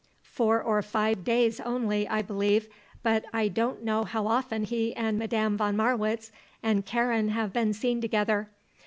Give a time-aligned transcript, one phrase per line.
[0.23, 2.67] "Four or five days only, I believe;
[3.03, 6.31] but I don't know how often he and Madame von Marwitz
[6.63, 8.49] and Karen have been seen together.